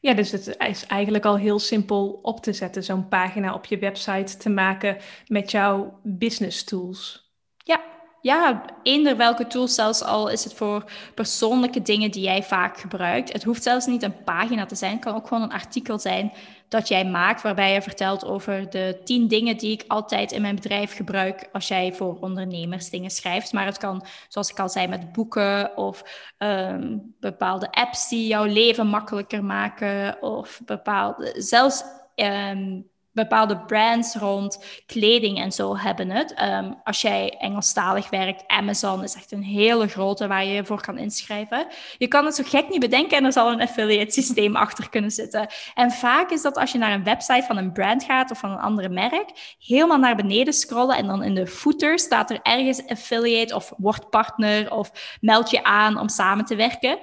Ja, 0.00 0.14
dus 0.14 0.30
het 0.30 0.56
is 0.58 0.86
eigenlijk 0.86 1.24
al 1.24 1.36
heel 1.36 1.58
simpel 1.58 2.18
op 2.22 2.40
te 2.40 2.52
zetten, 2.52 2.84
zo'n 2.84 3.08
pagina 3.08 3.54
op 3.54 3.64
je 3.64 3.78
website 3.78 4.36
te 4.36 4.48
maken 4.48 4.96
met 5.26 5.50
jouw 5.50 6.00
business 6.02 6.64
tools. 6.64 7.30
Ja, 7.56 7.80
ja, 8.26 8.64
eender 8.82 9.16
welke 9.16 9.46
tool, 9.46 9.68
zelfs 9.68 10.02
al 10.02 10.28
is 10.28 10.44
het 10.44 10.54
voor 10.54 10.84
persoonlijke 11.14 11.82
dingen 11.82 12.10
die 12.10 12.22
jij 12.22 12.42
vaak 12.42 12.78
gebruikt. 12.78 13.32
Het 13.32 13.44
hoeft 13.44 13.62
zelfs 13.62 13.86
niet 13.86 14.02
een 14.02 14.24
pagina 14.24 14.66
te 14.66 14.74
zijn, 14.74 14.92
het 14.92 15.00
kan 15.00 15.14
ook 15.14 15.26
gewoon 15.26 15.42
een 15.42 15.52
artikel 15.52 15.98
zijn 15.98 16.32
dat 16.68 16.88
jij 16.88 17.04
maakt, 17.04 17.42
waarbij 17.42 17.72
je 17.72 17.82
vertelt 17.82 18.24
over 18.24 18.70
de 18.70 19.00
tien 19.04 19.28
dingen 19.28 19.56
die 19.56 19.72
ik 19.72 19.84
altijd 19.86 20.32
in 20.32 20.42
mijn 20.42 20.54
bedrijf 20.54 20.96
gebruik 20.96 21.48
als 21.52 21.68
jij 21.68 21.92
voor 21.92 22.18
ondernemers 22.20 22.90
dingen 22.90 23.10
schrijft. 23.10 23.52
Maar 23.52 23.66
het 23.66 23.78
kan, 23.78 24.06
zoals 24.28 24.50
ik 24.50 24.58
al 24.58 24.68
zei, 24.68 24.86
met 24.86 25.12
boeken 25.12 25.76
of 25.76 26.02
um, 26.38 27.14
bepaalde 27.20 27.70
apps 27.70 28.08
die 28.08 28.26
jouw 28.26 28.44
leven 28.44 28.86
makkelijker 28.86 29.44
maken 29.44 30.22
of 30.22 30.60
bepaalde, 30.64 31.34
zelfs 31.36 31.84
um, 32.14 32.88
bepaalde 33.16 33.58
brands 33.58 34.14
rond 34.14 34.64
kleding 34.86 35.38
en 35.38 35.52
zo 35.52 35.76
hebben 35.76 36.10
het. 36.10 36.42
Um, 36.42 36.80
als 36.84 37.00
jij 37.00 37.36
Engelstalig 37.38 38.10
werkt, 38.10 38.44
Amazon 38.46 39.02
is 39.02 39.14
echt 39.14 39.32
een 39.32 39.42
hele 39.42 39.88
grote 39.88 40.26
waar 40.26 40.44
je 40.44 40.52
je 40.52 40.64
voor 40.64 40.80
kan 40.80 40.98
inschrijven. 40.98 41.66
Je 41.98 42.08
kan 42.08 42.24
het 42.24 42.34
zo 42.34 42.42
gek 42.46 42.68
niet 42.68 42.80
bedenken 42.80 43.16
en 43.16 43.24
er 43.24 43.32
zal 43.32 43.52
een 43.52 43.60
affiliate 43.60 44.12
systeem 44.12 44.56
achter 44.66 44.90
kunnen 44.90 45.10
zitten. 45.10 45.46
En 45.74 45.90
vaak 45.90 46.30
is 46.30 46.42
dat 46.42 46.56
als 46.56 46.72
je 46.72 46.78
naar 46.78 46.92
een 46.92 47.04
website 47.04 47.44
van 47.46 47.56
een 47.56 47.72
brand 47.72 48.04
gaat 48.04 48.30
of 48.30 48.38
van 48.38 48.50
een 48.50 48.58
andere 48.58 48.88
merk, 48.88 49.56
helemaal 49.58 49.98
naar 49.98 50.16
beneden 50.16 50.54
scrollen 50.54 50.96
en 50.96 51.06
dan 51.06 51.22
in 51.22 51.34
de 51.34 51.46
footer 51.46 51.98
staat 51.98 52.30
er 52.30 52.40
ergens 52.42 52.86
affiliate 52.86 53.54
of 53.54 53.72
word 53.76 54.10
partner 54.10 54.72
of 54.72 55.16
meld 55.20 55.50
je 55.50 55.64
aan 55.64 55.98
om 55.98 56.08
samen 56.08 56.44
te 56.44 56.56
werken 56.56 56.98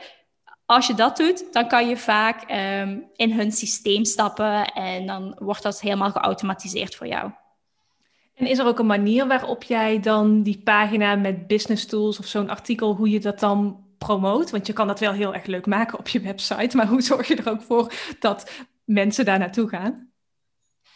als 0.73 0.87
je 0.87 0.93
dat 0.93 1.17
doet, 1.17 1.53
dan 1.53 1.67
kan 1.67 1.87
je 1.87 1.97
vaak 1.97 2.41
ehm, 2.41 2.97
in 3.15 3.31
hun 3.31 3.51
systeem 3.51 4.05
stappen 4.05 4.65
en 4.65 5.05
dan 5.05 5.35
wordt 5.39 5.63
dat 5.63 5.81
helemaal 5.81 6.11
geautomatiseerd 6.11 6.95
voor 6.95 7.07
jou. 7.07 7.31
En 8.35 8.47
is 8.47 8.57
er 8.57 8.65
ook 8.65 8.79
een 8.79 8.85
manier 8.85 9.27
waarop 9.27 9.63
jij 9.63 9.99
dan 9.99 10.41
die 10.41 10.61
pagina 10.63 11.15
met 11.15 11.47
business 11.47 11.85
tools 11.85 12.19
of 12.19 12.25
zo'n 12.25 12.49
artikel, 12.49 12.95
hoe 12.95 13.09
je 13.09 13.19
dat 13.19 13.39
dan 13.39 13.85
promoot? 13.97 14.51
Want 14.51 14.67
je 14.67 14.73
kan 14.73 14.87
dat 14.87 14.99
wel 14.99 15.11
heel 15.11 15.33
erg 15.33 15.45
leuk 15.45 15.65
maken 15.65 15.99
op 15.99 16.07
je 16.07 16.19
website, 16.19 16.77
maar 16.77 16.87
hoe 16.87 17.01
zorg 17.01 17.27
je 17.27 17.35
er 17.35 17.49
ook 17.49 17.61
voor 17.61 17.93
dat 18.19 18.51
mensen 18.85 19.25
daar 19.25 19.39
naartoe 19.39 19.69
gaan? 19.69 20.11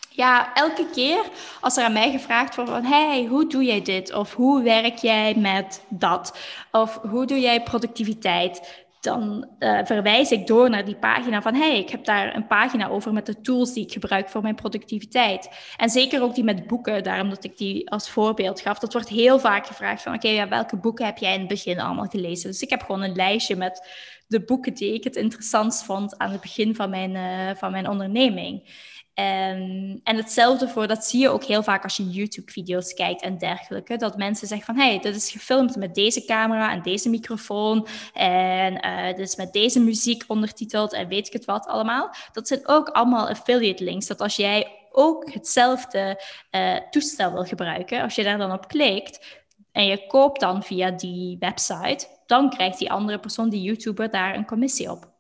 Ja, 0.10 0.54
elke 0.54 0.86
keer 0.94 1.24
als 1.62 1.78
er 1.78 1.84
aan 1.84 1.94
mij 1.94 2.12
gevraagd 2.12 2.56
wordt 2.56 2.72
van, 2.72 2.84
hey, 2.84 3.26
hoe 3.26 3.50
doe 3.50 3.64
jij 3.64 3.82
dit? 3.82 4.14
Of 4.14 4.34
hoe 4.34 4.64
werk 4.64 4.96
jij 4.96 5.36
met 5.36 5.86
dat? 5.90 6.38
Of 6.72 7.00
hoe 7.02 7.26
doe 7.26 7.40
jij 7.40 7.64
productiviteit? 7.64 8.86
Dan 9.08 9.48
uh, 9.60 9.80
verwijs 9.84 10.32
ik 10.32 10.48
door 10.48 10.70
naar 10.70 10.86
die 10.86 10.96
pagina 10.96 11.42
van 11.42 11.56
hey, 11.56 11.80
ik 11.80 11.90
heb 11.90 12.06
daar 12.06 12.36
een 12.36 12.48
pagina 12.48 12.88
over 12.88 13.14
met 13.14 13.26
de 13.26 13.42
tools 13.42 13.74
die 13.74 13.84
ik 13.84 13.92
gebruik 13.92 14.30
voor 14.30 14.42
mijn 14.42 14.56
productiviteit. 14.56 15.50
En 15.78 15.90
zeker 15.90 16.22
ook 16.22 16.36
die 16.36 16.44
met 16.44 16.68
boeken, 16.68 17.04
daarom 17.04 17.30
dat 17.30 17.44
ik 17.44 17.58
die 17.58 17.90
als 17.92 18.10
voorbeeld 18.10 18.62
gaf. 18.62 18.80
Dat 18.80 18.94
wordt 18.94 19.10
heel 19.10 19.40
vaak 19.40 19.68
gevraagd 19.68 20.02
van 20.02 20.14
oké, 20.14 20.28
ja, 20.28 20.48
welke 20.48 20.78
boeken 20.78 21.06
heb 21.06 21.18
jij 21.18 21.34
in 21.34 21.40
het 21.40 21.48
begin 21.48 21.80
allemaal 21.80 22.06
gelezen? 22.06 22.50
Dus 22.50 22.62
ik 22.62 22.70
heb 22.70 22.82
gewoon 22.82 23.02
een 23.02 23.16
lijstje 23.16 23.56
met 23.56 23.90
de 24.28 24.44
boeken 24.44 24.74
die 24.74 24.94
ik 24.94 25.04
het 25.04 25.16
interessantst 25.16 25.84
vond 25.84 26.18
aan 26.18 26.32
het 26.32 26.42
begin 26.42 26.76
van 26.76 26.90
mijn, 26.90 27.16
uh, 27.16 27.56
van 27.56 27.72
mijn 27.72 27.90
onderneming. 27.90 28.62
Um, 29.20 30.00
en 30.04 30.16
hetzelfde 30.16 30.68
voor, 30.68 30.88
dat 30.88 31.06
zie 31.06 31.20
je 31.20 31.30
ook 31.30 31.44
heel 31.44 31.64
vaak 31.64 31.84
als 31.84 31.98
je 31.98 32.10
YouTube-video's 32.10 32.94
kijkt 32.94 33.22
en 33.22 33.38
dergelijke. 33.38 33.98
Dat 33.98 34.18
mensen 34.18 34.48
zeggen 34.48 34.76
van, 34.76 34.84
hey, 34.84 35.00
dit 35.00 35.16
is 35.16 35.32
gefilmd 35.32 35.76
met 35.76 35.96
deze 35.96 36.26
camera 36.26 36.72
en 36.72 36.82
deze 36.82 37.10
microfoon. 37.10 37.88
En 38.14 38.86
uh, 38.86 39.08
dit 39.08 39.20
is 39.20 39.36
met 39.36 39.54
deze 39.54 39.80
muziek 39.80 40.24
ondertiteld 40.28 40.94
en 40.94 41.08
weet 41.08 41.28
ik 41.28 41.34
het 41.34 41.46
wat 41.46 41.66
allemaal. 41.66 42.10
Dat 42.32 42.48
zijn 42.48 42.68
ook 42.68 42.90
allemaal 42.90 43.30
affiliate 43.30 43.84
links. 43.84 44.08
Dat 44.08 44.22
als 44.22 44.36
jij 44.36 44.68
ook 44.92 45.34
hetzelfde 45.34 46.24
uh, 46.52 46.76
toestel 46.90 47.32
wil 47.34 47.44
gebruiken, 47.44 48.02
als 48.02 48.16
je 48.16 48.24
daar 48.24 48.38
dan 48.38 48.52
op 48.52 48.68
klikt 48.68 49.42
en 49.72 49.86
je 49.86 50.08
koopt 50.08 50.40
dan 50.40 50.64
via 50.64 50.92
die 50.92 51.38
website, 51.40 52.08
dan 52.26 52.50
krijgt 52.50 52.80
die 52.80 52.92
andere 52.92 53.20
persoon, 53.20 53.50
die 53.50 53.62
YouTuber, 53.62 54.12
daar 54.12 54.36
een 54.36 54.46
commissie 54.46 54.92
op. 54.92 55.17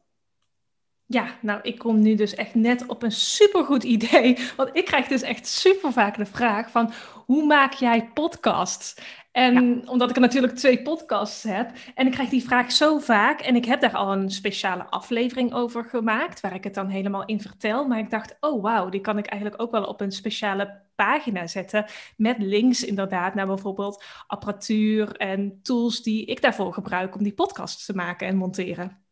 Ja, 1.09 1.27
nou, 1.41 1.59
ik 1.61 1.77
kom 1.77 1.99
nu 2.01 2.15
dus 2.15 2.35
echt 2.35 2.55
net 2.55 2.85
op 2.85 3.03
een 3.03 3.11
supergoed 3.11 3.83
idee. 3.95 4.37
Want 4.55 4.69
ik 4.73 4.85
krijg 4.85 5.07
dus 5.07 5.21
echt 5.21 5.47
super 5.47 5.91
vaak 5.91 6.17
de 6.17 6.25
vraag 6.25 6.71
van, 6.71 6.91
hoe 7.25 7.45
maak 7.45 7.73
jij 7.73 8.09
podcasts? 8.13 8.95
En 9.31 9.87
omdat 9.89 10.09
ik 10.09 10.15
er 10.15 10.21
natuurlijk 10.21 10.55
twee 10.55 10.81
podcasts 10.81 11.43
heb. 11.43 11.71
En 11.95 12.05
ik 12.05 12.11
krijg 12.11 12.29
die 12.29 12.43
vraag 12.43 12.71
zo 12.71 12.97
vaak. 12.97 13.41
En 13.41 13.55
ik 13.55 13.65
heb 13.65 13.81
daar 13.81 13.95
al 13.95 14.11
een 14.13 14.31
speciale 14.31 14.85
aflevering 14.89 15.53
over 15.53 15.83
gemaakt. 15.83 16.39
Waar 16.39 16.55
ik 16.55 16.63
het 16.63 16.73
dan 16.73 16.87
helemaal 16.87 17.25
in 17.25 17.41
vertel. 17.41 17.87
Maar 17.87 17.99
ik 17.99 18.09
dacht, 18.09 18.37
oh 18.39 18.61
wauw, 18.61 18.89
die 18.89 19.01
kan 19.01 19.17
ik 19.17 19.25
eigenlijk 19.25 19.61
ook 19.61 19.71
wel 19.71 19.83
op 19.83 20.01
een 20.01 20.11
speciale 20.11 20.81
pagina 20.95 21.47
zetten. 21.47 21.85
Met 22.15 22.37
links 22.39 22.83
inderdaad 22.83 23.35
naar 23.35 23.47
bijvoorbeeld 23.47 24.03
apparatuur 24.27 25.15
en 25.15 25.59
tools 25.61 26.03
die 26.03 26.25
ik 26.25 26.41
daarvoor 26.41 26.73
gebruik 26.73 27.15
om 27.15 27.23
die 27.23 27.33
podcasts 27.33 27.85
te 27.85 27.93
maken 27.93 28.27
en 28.27 28.37
monteren. 28.37 29.06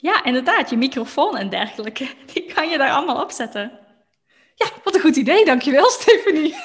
Ja, 0.00 0.24
inderdaad. 0.24 0.70
Je 0.70 0.76
microfoon 0.76 1.36
en 1.36 1.48
dergelijke. 1.48 2.08
Die 2.32 2.52
kan 2.54 2.68
je 2.68 2.78
daar 2.78 2.90
allemaal 2.90 3.22
opzetten. 3.22 3.78
Ja, 4.54 4.66
wat 4.84 4.94
een 4.94 5.00
goed 5.00 5.16
idee. 5.16 5.44
Dankjewel, 5.44 5.90
Stephanie. 6.00 6.54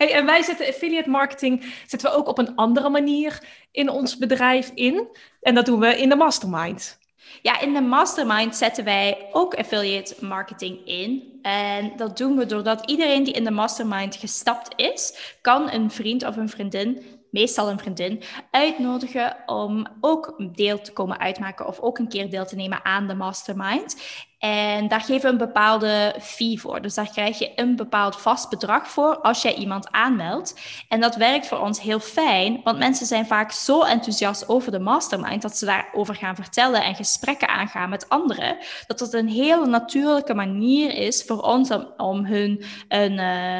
Hey, 0.00 0.12
en 0.12 0.26
wij 0.26 0.42
zetten 0.42 0.66
affiliate 0.66 1.10
marketing 1.10 1.74
zetten 1.86 2.10
we 2.10 2.16
ook 2.16 2.28
op 2.28 2.38
een 2.38 2.56
andere 2.56 2.88
manier 2.88 3.42
in 3.70 3.88
ons 3.88 4.16
bedrijf 4.16 4.70
in. 4.74 5.08
En 5.40 5.54
dat 5.54 5.66
doen 5.66 5.80
we 5.80 5.98
in 6.00 6.08
de 6.08 6.16
mastermind. 6.16 6.98
Ja, 7.42 7.60
in 7.60 7.74
de 7.74 7.80
mastermind 7.80 8.56
zetten 8.56 8.84
wij 8.84 9.28
ook 9.32 9.54
affiliate 9.54 10.24
marketing 10.24 10.86
in. 10.86 11.38
En 11.42 11.92
dat 11.96 12.16
doen 12.16 12.36
we 12.36 12.46
doordat 12.46 12.90
iedereen 12.90 13.24
die 13.24 13.34
in 13.34 13.44
de 13.44 13.50
mastermind 13.50 14.16
gestapt 14.16 14.72
is, 14.76 15.34
kan 15.40 15.70
een 15.70 15.90
vriend 15.90 16.26
of 16.26 16.36
een 16.36 16.48
vriendin, 16.48 17.19
meestal 17.30 17.70
een 17.70 17.78
vriendin, 17.78 18.22
uitnodigen 18.50 19.36
om 19.46 19.86
ook 20.00 20.34
deel 20.52 20.80
te 20.80 20.92
komen 20.92 21.18
uitmaken 21.18 21.66
of 21.66 21.80
ook 21.80 21.98
een 21.98 22.08
keer 22.08 22.30
deel 22.30 22.46
te 22.46 22.56
nemen 22.56 22.84
aan 22.84 23.08
de 23.08 23.14
mastermind. 23.14 23.96
En 24.40 24.88
daar 24.88 25.00
geven 25.00 25.20
we 25.20 25.28
een 25.28 25.46
bepaalde 25.46 26.14
fee 26.20 26.60
voor. 26.60 26.82
Dus 26.82 26.94
daar 26.94 27.10
krijg 27.10 27.38
je 27.38 27.52
een 27.56 27.76
bepaald 27.76 28.16
vast 28.16 28.50
bedrag 28.50 28.88
voor 28.88 29.20
als 29.20 29.42
jij 29.42 29.54
iemand 29.54 29.90
aanmeldt. 29.90 30.60
En 30.88 31.00
dat 31.00 31.16
werkt 31.16 31.46
voor 31.46 31.58
ons 31.58 31.80
heel 31.80 32.00
fijn, 32.00 32.60
want 32.64 32.78
mensen 32.78 33.06
zijn 33.06 33.26
vaak 33.26 33.52
zo 33.52 33.82
enthousiast 33.82 34.48
over 34.48 34.72
de 34.72 34.78
mastermind 34.78 35.42
dat 35.42 35.56
ze 35.56 35.64
daarover 35.64 36.14
gaan 36.14 36.34
vertellen 36.34 36.84
en 36.84 36.94
gesprekken 36.94 37.48
aangaan 37.48 37.90
met 37.90 38.08
anderen. 38.08 38.56
Dat 38.86 39.00
het 39.00 39.12
een 39.12 39.28
hele 39.28 39.66
natuurlijke 39.66 40.34
manier 40.34 40.94
is 40.94 41.24
voor 41.24 41.40
ons 41.40 41.70
om, 41.70 41.92
om 41.96 42.24
hun 42.24 42.64
een. 42.88 43.12
Uh, 43.12 43.58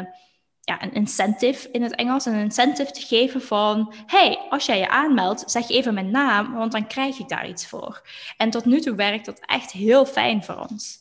ja, 0.70 0.82
een 0.82 0.92
incentive 0.92 1.68
in 1.72 1.82
het 1.82 1.94
Engels, 1.94 2.24
een 2.24 2.34
incentive 2.34 2.92
te 2.92 3.00
geven 3.00 3.42
van, 3.42 3.92
hey, 4.06 4.38
als 4.50 4.66
jij 4.66 4.78
je 4.78 4.88
aanmeldt, 4.88 5.50
zeg 5.50 5.68
even 5.68 5.94
mijn 5.94 6.10
naam, 6.10 6.54
want 6.54 6.72
dan 6.72 6.86
krijg 6.86 7.18
ik 7.18 7.28
daar 7.28 7.48
iets 7.48 7.66
voor. 7.66 8.02
En 8.36 8.50
tot 8.50 8.64
nu 8.64 8.80
toe 8.80 8.94
werkt 8.94 9.26
dat 9.26 9.40
echt 9.46 9.72
heel 9.72 10.06
fijn 10.06 10.44
voor 10.44 10.66
ons. 10.70 10.98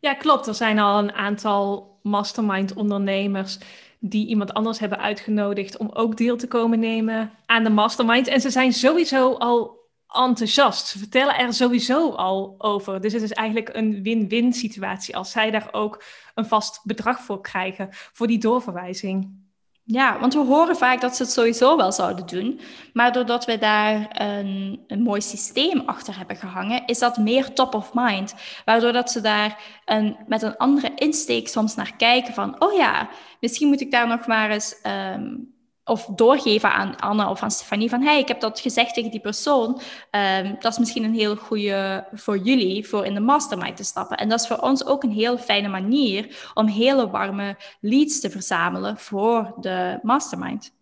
Ja, 0.00 0.14
klopt. 0.14 0.46
Er 0.46 0.54
zijn 0.54 0.78
al 0.78 0.98
een 0.98 1.12
aantal 1.12 1.98
mastermind 2.02 2.74
ondernemers 2.74 3.58
die 3.98 4.26
iemand 4.26 4.54
anders 4.54 4.78
hebben 4.78 4.98
uitgenodigd 4.98 5.76
om 5.76 5.90
ook 5.92 6.16
deel 6.16 6.36
te 6.36 6.48
komen 6.48 6.78
nemen 6.78 7.30
aan 7.46 7.64
de 7.64 7.70
mastermind. 7.70 8.26
En 8.26 8.40
ze 8.40 8.50
zijn 8.50 8.72
sowieso 8.72 9.32
al 9.32 9.81
enthousiast. 10.12 10.86
Ze 10.86 10.98
vertellen 10.98 11.38
er 11.38 11.52
sowieso 11.52 12.10
al 12.10 12.54
over. 12.58 13.00
Dus 13.00 13.12
het 13.12 13.22
is 13.22 13.32
eigenlijk 13.32 13.70
een 13.72 14.02
win-win 14.02 14.52
situatie 14.52 15.16
als 15.16 15.30
zij 15.30 15.50
daar 15.50 15.68
ook 15.72 16.04
een 16.34 16.46
vast 16.46 16.80
bedrag 16.82 17.20
voor 17.20 17.40
krijgen 17.40 17.88
voor 17.90 18.26
die 18.26 18.38
doorverwijzing. 18.38 19.40
Ja, 19.84 20.18
want 20.18 20.34
we 20.34 20.40
horen 20.40 20.76
vaak 20.76 21.00
dat 21.00 21.16
ze 21.16 21.22
het 21.22 21.32
sowieso 21.32 21.76
wel 21.76 21.92
zouden 21.92 22.26
doen. 22.26 22.60
Maar 22.92 23.12
doordat 23.12 23.44
we 23.44 23.58
daar 23.58 24.20
een, 24.22 24.84
een 24.86 25.02
mooi 25.02 25.20
systeem 25.20 25.82
achter 25.86 26.16
hebben 26.16 26.36
gehangen, 26.36 26.86
is 26.86 26.98
dat 26.98 27.16
meer 27.16 27.52
top 27.52 27.74
of 27.74 27.90
mind. 27.94 28.34
Waardoor 28.64 28.92
dat 28.92 29.10
ze 29.10 29.20
daar 29.20 29.58
een, 29.84 30.16
met 30.26 30.42
een 30.42 30.56
andere 30.56 30.92
insteek 30.94 31.48
soms 31.48 31.74
naar 31.74 31.96
kijken 31.96 32.34
van, 32.34 32.62
oh 32.62 32.72
ja, 32.72 33.08
misschien 33.40 33.68
moet 33.68 33.80
ik 33.80 33.90
daar 33.90 34.08
nog 34.08 34.26
maar 34.26 34.50
eens 34.50 34.80
ehm, 34.80 35.34
of 35.84 36.04
doorgeven 36.04 36.72
aan 36.72 36.96
Anne 36.96 37.28
of 37.28 37.42
aan 37.42 37.50
Stefanie 37.50 37.88
van 37.88 38.02
hey, 38.02 38.18
ik 38.18 38.28
heb 38.28 38.40
dat 38.40 38.60
gezegd 38.60 38.94
tegen 38.94 39.10
die 39.10 39.20
persoon. 39.20 39.80
Um, 40.10 40.56
dat 40.60 40.72
is 40.72 40.78
misschien 40.78 41.04
een 41.04 41.14
heel 41.14 41.36
goede 41.36 42.06
voor 42.12 42.38
jullie 42.38 42.88
voor 42.88 43.06
in 43.06 43.14
de 43.14 43.20
mastermind 43.20 43.76
te 43.76 43.84
stappen. 43.84 44.16
En 44.16 44.28
dat 44.28 44.40
is 44.40 44.46
voor 44.46 44.58
ons 44.58 44.86
ook 44.86 45.02
een 45.02 45.12
heel 45.12 45.38
fijne 45.38 45.68
manier 45.68 46.50
om 46.54 46.66
hele 46.66 47.10
warme 47.10 47.56
leads 47.80 48.20
te 48.20 48.30
verzamelen 48.30 48.98
voor 48.98 49.54
de 49.60 49.98
mastermind. 50.02 50.74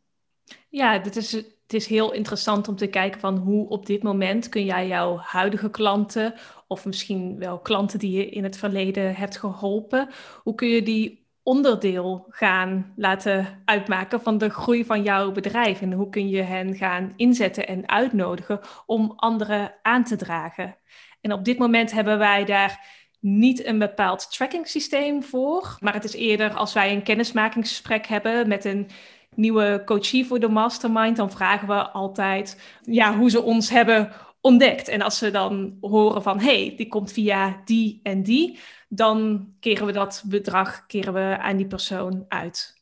Ja, 0.69 0.99
dit 0.99 1.16
is, 1.16 1.33
het 1.33 1.75
is 1.75 1.87
heel 1.87 2.12
interessant 2.12 2.69
om 2.69 2.76
te 2.76 2.87
kijken 2.87 3.21
van 3.21 3.37
hoe 3.37 3.69
op 3.69 3.87
dit 3.87 4.02
moment 4.02 4.49
kun 4.49 4.64
jij 4.64 4.87
jouw 4.87 5.16
huidige 5.16 5.71
klanten 5.71 6.35
of 6.66 6.85
misschien 6.85 7.38
wel 7.38 7.59
klanten 7.59 7.99
die 7.99 8.16
je 8.16 8.28
in 8.28 8.45
het 8.45 8.57
verleden 8.57 9.14
hebt 9.14 9.37
geholpen, 9.37 10.09
hoe 10.42 10.54
kun 10.54 10.69
je 10.69 10.83
die 10.83 11.20
onderdeel 11.42 12.26
gaan 12.28 12.92
laten 12.97 13.62
uitmaken 13.64 14.20
van 14.20 14.38
de 14.38 14.50
groei 14.50 14.85
van 14.85 15.02
jouw 15.02 15.32
bedrijf? 15.32 15.80
En 15.80 15.92
hoe 15.92 16.09
kun 16.09 16.28
je 16.28 16.42
hen 16.42 16.75
gaan 16.75 17.12
inzetten 17.16 17.66
en 17.66 17.88
uitnodigen 17.88 18.61
om 18.87 19.12
anderen 19.16 19.75
aan 19.82 20.04
te 20.04 20.16
dragen? 20.16 20.76
En 21.20 21.32
op 21.32 21.44
dit 21.44 21.59
moment 21.59 21.92
hebben 21.92 22.18
wij 22.18 22.44
daar 22.44 22.99
niet 23.20 23.66
een 23.66 23.78
bepaald 23.78 24.32
tracking 24.32 24.68
systeem 24.68 25.23
voor, 25.23 25.76
maar 25.78 25.94
het 25.94 26.04
is 26.04 26.14
eerder 26.14 26.54
als 26.54 26.73
wij 26.73 26.92
een 26.92 27.02
kennismakingsgesprek 27.02 28.06
hebben 28.06 28.49
met 28.49 28.64
een 28.64 28.88
nieuwe 29.35 29.82
coachie 29.85 30.26
voor 30.26 30.40
de 30.40 30.49
mastermind, 30.49 31.16
dan 31.16 31.30
vragen 31.30 31.68
we 31.68 31.90
altijd 31.90 32.78
ja, 32.82 33.16
hoe 33.16 33.30
ze 33.30 33.42
ons 33.42 33.70
hebben 33.70 34.12
ontdekt. 34.40 34.88
En 34.88 35.02
als 35.02 35.18
ze 35.18 35.30
dan 35.30 35.76
horen 35.80 36.23
van 36.23 36.40
hey, 36.40 36.75
die 36.76 36.88
komt 36.88 37.12
via 37.12 37.61
die 37.64 38.00
en 38.02 38.23
die, 38.23 38.59
dan 38.88 39.49
keren 39.61 39.87
we 39.87 39.92
dat 39.92 40.23
bedrag 40.26 40.87
keren 40.87 41.12
we 41.12 41.38
aan 41.38 41.56
die 41.56 41.66
persoon 41.66 42.25
uit. 42.28 42.78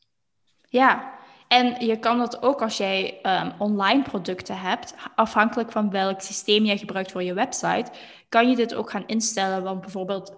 Ja, 0.69 1.17
en 1.47 1.85
je 1.85 1.99
kan 1.99 2.17
dat 2.17 2.41
ook 2.41 2.61
als 2.61 2.77
jij 2.77 3.19
um, 3.23 3.51
online 3.57 4.01
producten 4.01 4.57
hebt, 4.59 4.95
afhankelijk 5.15 5.71
van 5.71 5.89
welk 5.89 6.21
systeem 6.21 6.65
jij 6.65 6.77
gebruikt 6.77 7.11
voor 7.11 7.23
je 7.23 7.33
website, 7.33 7.91
kan 8.29 8.49
je 8.49 8.55
dit 8.55 8.75
ook 8.75 8.89
gaan 8.89 9.07
instellen. 9.07 9.63
Want 9.63 9.81
bijvoorbeeld 9.81 10.29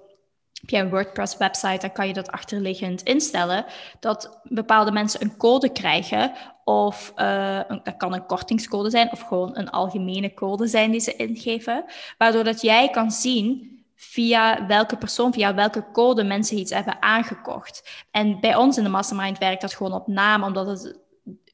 heb 0.54 0.70
je 0.70 0.78
een 0.78 0.90
WordPress 0.90 1.38
website, 1.38 1.78
dan 1.78 1.92
kan 1.92 2.08
je 2.08 2.14
dat 2.14 2.32
achterliggend 2.32 3.02
instellen. 3.02 3.66
Dat 4.00 4.40
bepaalde 4.44 4.92
mensen 4.92 5.22
een 5.22 5.38
code 5.38 5.72
krijgen. 5.72 6.32
Of 6.72 7.14
uh, 7.16 7.60
dat 7.84 7.98
kan 7.98 8.14
een 8.14 8.26
kortingscode 8.26 8.90
zijn, 8.90 9.12
of 9.12 9.22
gewoon 9.22 9.58
een 9.58 9.70
algemene 9.70 10.34
code 10.34 10.68
zijn 10.68 10.92
die 10.92 11.00
ze 11.00 11.16
ingeven. 11.16 11.86
Waardoor 12.18 12.44
dat 12.44 12.62
jij 12.62 12.90
kan 12.90 13.12
zien 13.12 13.80
via 13.96 14.66
welke 14.66 14.98
persoon, 14.98 15.34
via 15.34 15.54
welke 15.54 15.86
code 15.94 16.24
mensen 16.24 16.58
iets 16.58 16.72
hebben 16.72 17.02
aangekocht. 17.02 18.06
En 18.12 18.40
bij 18.40 18.56
ons 18.56 18.78
in 18.78 18.84
de 18.84 18.90
mastermind 18.90 19.38
werkt 19.38 19.62
dat 19.62 19.74
gewoon 19.74 19.94
op 19.94 20.08
naam, 20.08 20.44
omdat 20.44 20.68
het 20.68 21.00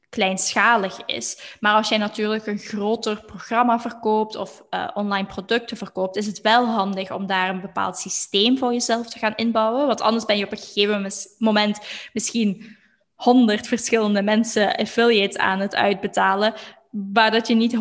kleinschalig 0.08 1.04
is. 1.06 1.56
Maar 1.60 1.74
als 1.74 1.88
jij 1.88 1.98
natuurlijk 1.98 2.46
een 2.46 2.58
groter 2.58 3.24
programma 3.24 3.80
verkoopt 3.80 4.36
of 4.36 4.64
uh, 4.70 4.88
online 4.94 5.26
producten 5.26 5.76
verkoopt, 5.76 6.16
is 6.16 6.26
het 6.26 6.40
wel 6.40 6.66
handig 6.66 7.12
om 7.12 7.26
daar 7.26 7.48
een 7.48 7.60
bepaald 7.60 7.98
systeem 7.98 8.58
voor 8.58 8.72
jezelf 8.72 9.06
te 9.06 9.18
gaan 9.18 9.34
inbouwen. 9.36 9.86
Want 9.86 10.00
anders 10.00 10.24
ben 10.24 10.38
je 10.38 10.44
op 10.44 10.52
een 10.52 10.58
gegeven 10.58 11.18
moment 11.38 11.80
misschien 12.12 12.77
honderd 13.18 13.66
verschillende 13.66 14.22
mensen 14.22 14.76
affiliates 14.76 15.36
aan 15.36 15.60
het 15.60 15.74
uitbetalen, 15.74 16.54
waar 16.90 17.30
dat 17.30 17.48
je 17.48 17.54
niet 17.54 17.76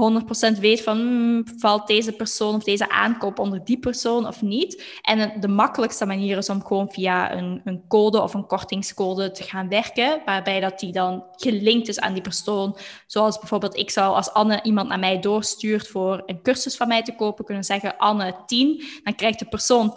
100% 0.58 0.60
weet 0.60 0.84
van 0.84 0.98
hmm, 0.98 1.44
valt 1.58 1.88
deze 1.88 2.12
persoon 2.12 2.56
of 2.56 2.64
deze 2.64 2.90
aankoop 2.90 3.40
onder 3.40 3.64
die 3.64 3.80
persoon 3.80 4.28
of 4.28 4.42
niet. 4.42 5.00
En 5.02 5.40
de 5.40 5.48
makkelijkste 5.48 6.06
manier 6.06 6.38
is 6.38 6.50
om 6.50 6.66
gewoon 6.66 6.92
via 6.92 7.36
een, 7.36 7.62
een 7.64 7.88
code 7.88 8.22
of 8.22 8.34
een 8.34 8.48
kortingscode 8.48 9.32
te 9.32 9.44
gaan 9.44 9.70
werken, 9.70 10.22
waarbij 10.26 10.60
dat 10.60 10.80
die 10.80 10.92
dan 10.92 11.24
gelinkt 11.32 11.88
is 11.88 12.00
aan 12.00 12.14
die 12.14 12.22
persoon. 12.22 12.78
Zoals 13.06 13.40
bijvoorbeeld 13.40 13.78
ik 13.78 13.90
zou 13.90 14.16
als 14.16 14.32
Anne 14.32 14.60
iemand 14.64 14.90
naar 14.90 15.00
mij 15.00 15.20
doorstuurt 15.20 15.88
voor 15.88 16.24
een 16.26 16.42
cursus 16.42 16.78
van 16.78 16.88
mij 16.88 17.04
te 17.04 17.16
kopen, 17.16 17.46
kunnen 17.46 17.64
zeggen 17.64 17.98
Anne 17.98 18.36
10, 18.46 18.84
dan 19.04 19.16
krijgt 19.16 19.40
de 19.40 19.48
persoon 19.48 19.94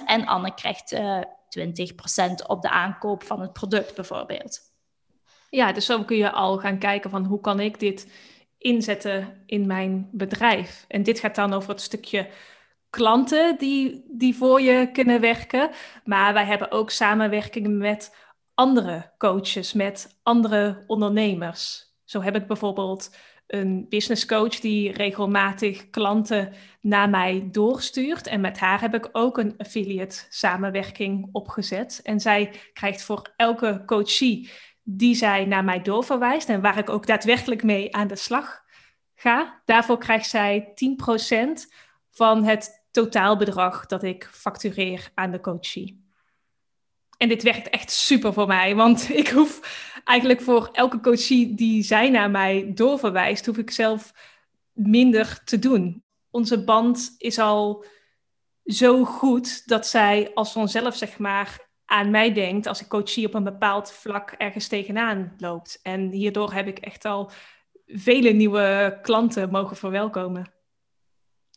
10% 0.00 0.04
en 0.06 0.26
Anne 0.26 0.54
krijgt 0.54 0.92
eh, 0.92 1.20
20% 1.56 2.46
op 2.46 2.62
de 2.62 2.70
aankoop 2.70 3.22
van 3.22 3.40
het 3.40 3.52
product 3.52 3.94
bijvoorbeeld. 3.94 4.60
Ja, 5.50 5.72
dus 5.72 5.86
zo 5.86 6.04
kun 6.04 6.16
je 6.16 6.30
al 6.30 6.58
gaan 6.58 6.78
kijken 6.78 7.10
van 7.10 7.24
hoe 7.24 7.40
kan 7.40 7.60
ik 7.60 7.80
dit 7.80 8.12
inzetten 8.58 9.42
in 9.46 9.66
mijn 9.66 10.08
bedrijf. 10.12 10.84
En 10.88 11.02
dit 11.02 11.20
gaat 11.20 11.34
dan 11.34 11.52
over 11.52 11.70
het 11.70 11.80
stukje 11.80 12.28
klanten 12.90 13.58
die, 13.58 14.04
die 14.08 14.36
voor 14.36 14.60
je 14.60 14.90
kunnen 14.92 15.20
werken. 15.20 15.70
Maar 16.04 16.32
wij 16.32 16.44
hebben 16.44 16.70
ook 16.70 16.90
samenwerkingen 16.90 17.78
met 17.78 18.14
andere 18.54 19.12
coaches, 19.18 19.72
met 19.72 20.18
andere 20.22 20.84
ondernemers. 20.86 21.94
Zo 22.04 22.20
heb 22.20 22.36
ik 22.36 22.46
bijvoorbeeld 22.46 23.16
een 23.46 23.86
business 23.88 24.26
coach 24.26 24.60
die 24.60 24.92
regelmatig 24.92 25.90
klanten 25.90 26.52
naar 26.80 27.10
mij 27.10 27.48
doorstuurt. 27.50 28.26
En 28.26 28.40
met 28.40 28.58
haar 28.58 28.80
heb 28.80 28.94
ik 28.94 29.08
ook 29.12 29.38
een 29.38 29.54
affiliate 29.56 30.24
samenwerking 30.28 31.28
opgezet. 31.32 32.00
En 32.02 32.20
zij 32.20 32.50
krijgt 32.72 33.02
voor 33.02 33.32
elke 33.36 33.82
coachie 33.86 34.50
die 34.82 35.14
zij 35.14 35.44
naar 35.44 35.64
mij 35.64 35.82
doorverwijst 35.82 36.48
en 36.48 36.60
waar 36.60 36.78
ik 36.78 36.88
ook 36.88 37.06
daadwerkelijk 37.06 37.62
mee 37.62 37.94
aan 37.94 38.08
de 38.08 38.16
slag 38.16 38.64
ga. 39.14 39.62
Daarvoor 39.64 39.98
krijgt 39.98 40.28
zij 40.28 40.72
10% 40.74 41.72
van 42.10 42.44
het 42.44 42.86
totaalbedrag 42.90 43.86
dat 43.86 44.02
ik 44.02 44.28
factureer 44.32 45.10
aan 45.14 45.30
de 45.30 45.40
coachie. 45.40 46.05
En 47.16 47.28
dit 47.28 47.42
werkt 47.42 47.68
echt 47.68 47.90
super 47.90 48.32
voor 48.32 48.46
mij, 48.46 48.74
want 48.74 49.08
ik 49.22 49.28
hoef 49.28 49.60
eigenlijk 50.04 50.40
voor 50.40 50.68
elke 50.72 51.00
coachie 51.00 51.54
die 51.54 51.82
zij 51.82 52.10
naar 52.10 52.30
mij 52.30 52.70
doorverwijst, 52.74 53.46
hoef 53.46 53.58
ik 53.58 53.70
zelf 53.70 54.12
minder 54.72 55.40
te 55.44 55.58
doen. 55.58 56.04
Onze 56.30 56.64
band 56.64 57.14
is 57.18 57.38
al 57.38 57.84
zo 58.64 59.04
goed 59.04 59.68
dat 59.68 59.86
zij 59.86 60.30
als 60.34 60.52
vanzelf, 60.52 60.96
zeg 60.96 61.18
maar, 61.18 61.66
aan 61.84 62.10
mij 62.10 62.32
denkt 62.32 62.66
als 62.66 62.80
ik 62.80 62.88
coachie 62.88 63.26
op 63.26 63.34
een 63.34 63.44
bepaald 63.44 63.92
vlak 63.92 64.30
ergens 64.30 64.68
tegenaan 64.68 65.34
loopt. 65.38 65.80
En 65.82 66.10
hierdoor 66.10 66.52
heb 66.52 66.66
ik 66.66 66.78
echt 66.78 67.04
al 67.04 67.30
vele 67.86 68.30
nieuwe 68.30 68.98
klanten 69.02 69.50
mogen 69.50 69.76
verwelkomen. 69.76 70.55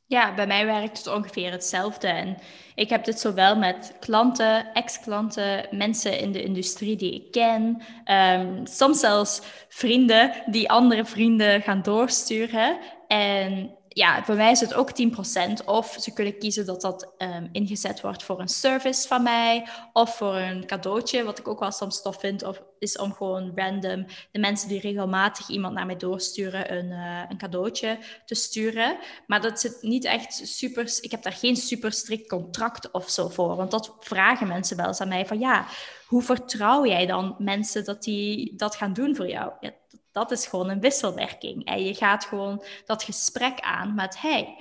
Ja, 0.10 0.34
bij 0.34 0.48
mij 0.48 0.66
werkt 0.66 0.98
het 0.98 1.08
ongeveer 1.08 1.52
hetzelfde. 1.52 2.08
En 2.08 2.38
ik 2.76 2.90
heb 2.90 3.06
dit 3.06 3.20
zowel 3.20 3.56
met 3.58 3.96
klanten, 4.00 4.74
ex-klanten, 4.74 5.68
mensen 5.72 6.20
in 6.20 6.32
de 6.32 6.44
industrie 6.44 6.96
die 6.96 7.14
ik 7.14 7.32
ken, 7.32 7.82
um, 8.06 8.66
soms 8.66 9.00
zelfs 9.00 9.42
vrienden 9.68 10.32
die 10.46 10.70
andere 10.70 11.06
vrienden 11.06 11.62
gaan 11.62 11.82
doorsturen. 11.82 12.78
En 13.08 13.76
ja, 13.90 14.24
voor 14.24 14.36
mij 14.36 14.52
is 14.52 14.60
het 14.60 14.74
ook 14.74 14.92
10%. 14.92 15.66
Of 15.66 15.96
ze 16.00 16.14
kunnen 16.14 16.38
kiezen 16.38 16.66
dat 16.66 16.82
dat 16.82 17.14
ehm, 17.18 17.48
ingezet 17.52 18.02
wordt 18.02 18.24
voor 18.24 18.40
een 18.40 18.48
service 18.48 19.08
van 19.08 19.24
mij. 19.24 19.68
Of 19.94 20.16
voor 20.16 20.36
een 20.36 20.66
cadeautje, 20.66 21.24
wat 21.24 21.40
ik 21.40 21.48
ook 21.48 21.60
wel 21.60 21.72
soms 21.72 22.02
tof 22.02 22.20
vind. 22.20 22.44
Of 22.44 22.62
is 22.80 22.98
om 22.98 23.14
gewoon 23.14 23.52
random 23.56 24.06
de 24.32 24.40
mensen 24.40 24.68
die 24.68 24.80
regelmatig 24.80 25.48
iemand 25.48 25.74
naar 25.74 25.86
mij 25.86 25.98
doorsturen, 25.98 26.78
een, 26.78 26.86
uh, 26.86 27.22
een 27.30 27.38
cadeautje 27.38 27.98
te 28.26 28.36
sturen. 28.36 28.98
Maar 29.28 29.42
dat 29.42 29.60
zit 29.60 29.78
niet 29.82 30.06
echt 30.06 30.42
super. 30.44 30.98
Ik 31.02 31.12
heb 31.12 31.24
daar 31.24 31.34
geen 31.34 31.56
super 31.56 31.92
strikt 31.92 32.30
contract 32.30 32.92
of 32.92 33.10
zo 33.10 33.30
voor. 33.30 33.56
Want 33.56 33.72
dat 33.72 33.96
vragen 34.00 34.48
mensen 34.48 34.78
wel 34.78 34.88
eens 34.88 35.02
aan 35.02 35.08
mij: 35.08 35.26
van 35.26 35.40
ja, 35.40 35.66
hoe 36.08 36.22
vertrouw 36.22 36.86
jij 36.86 37.06
dan 37.06 37.36
mensen 37.38 37.86
dat 37.86 38.04
die 38.04 38.56
dat 38.56 38.76
gaan 38.76 38.94
doen 38.94 39.16
voor 39.16 39.28
jou? 39.28 39.52
Ja, 39.60 39.72
dat 40.12 40.32
is 40.32 40.48
gewoon 40.48 40.70
een 40.70 40.80
wisselwerking. 40.80 41.66
En 41.66 41.84
je 41.84 41.94
gaat 41.94 42.26
gewoon 42.26 42.64
dat 42.86 43.04
gesprek 43.04 43.60
aan 43.60 43.96
met: 43.96 44.22
hey, 44.22 44.58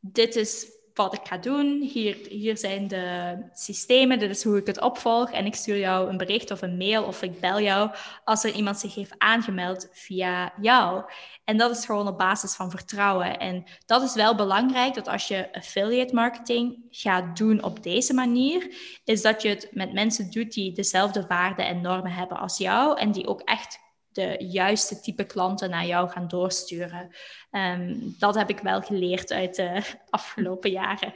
dit 0.00 0.36
is 0.36 0.80
wat 0.94 1.14
ik 1.14 1.20
ga 1.24 1.38
doen. 1.38 1.80
Hier, 1.92 2.16
hier 2.28 2.58
zijn 2.58 2.88
de 2.88 3.36
systemen, 3.52 4.18
dit 4.18 4.30
is 4.30 4.44
hoe 4.44 4.56
ik 4.56 4.66
het 4.66 4.80
opvolg. 4.80 5.30
En 5.30 5.46
ik 5.46 5.54
stuur 5.54 5.78
jou 5.78 6.08
een 6.08 6.16
bericht 6.16 6.50
of 6.50 6.62
een 6.62 6.76
mail 6.76 7.04
of 7.04 7.22
ik 7.22 7.40
bel 7.40 7.60
jou 7.60 7.90
als 8.24 8.44
er 8.44 8.52
iemand 8.52 8.78
zich 8.78 8.94
heeft 8.94 9.14
aangemeld 9.18 9.88
via 9.92 10.52
jou. 10.60 11.04
En 11.44 11.56
dat 11.56 11.76
is 11.76 11.84
gewoon 11.84 12.08
op 12.08 12.18
basis 12.18 12.54
van 12.54 12.70
vertrouwen. 12.70 13.38
En 13.38 13.64
dat 13.86 14.02
is 14.02 14.14
wel 14.14 14.34
belangrijk 14.34 14.94
dat 14.94 15.08
als 15.08 15.28
je 15.28 15.52
affiliate 15.52 16.14
marketing 16.14 16.86
gaat 16.90 17.36
doen 17.36 17.62
op 17.62 17.82
deze 17.82 18.14
manier, 18.14 18.74
is 19.04 19.22
dat 19.22 19.42
je 19.42 19.48
het 19.48 19.68
met 19.70 19.92
mensen 19.92 20.30
doet 20.30 20.52
die 20.52 20.72
dezelfde 20.72 21.24
waarden 21.28 21.66
en 21.66 21.80
normen 21.80 22.12
hebben 22.12 22.38
als 22.38 22.58
jou 22.58 22.98
en 22.98 23.12
die 23.12 23.26
ook 23.26 23.40
echt 23.40 23.81
de 24.12 24.36
juiste 24.38 25.00
type 25.00 25.24
klanten 25.24 25.70
naar 25.70 25.86
jou 25.86 26.08
gaan 26.08 26.28
doorsturen. 26.28 27.10
Ehm, 27.50 27.94
dat 28.18 28.34
heb 28.34 28.50
ik 28.50 28.58
wel 28.58 28.80
geleerd 28.80 29.32
uit 29.32 29.56
de 29.56 29.82
afgelopen 30.10 30.70
jaren. 30.70 31.14